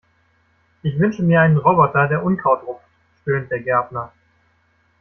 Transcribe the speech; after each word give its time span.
"Ich 0.81 0.97
wünsche 0.97 1.21
mir 1.21 1.41
einen 1.41 1.57
Roboter, 1.59 2.07
der 2.07 2.23
Unkraut 2.23 2.63
rupft", 2.65 2.87
stöhnt 3.21 3.51
der 3.51 3.59
Gärtner. 3.59 4.11